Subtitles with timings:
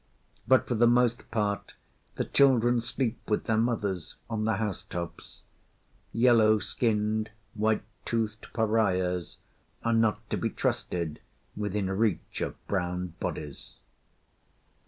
[0.47, 1.75] But, for the most part,
[2.15, 5.43] the children sleep with their mothers on the house tops.
[6.11, 9.37] Yellow skinned white toothed pariahs
[9.83, 11.19] are not to be trusted
[11.55, 13.75] within reach of brown bodies.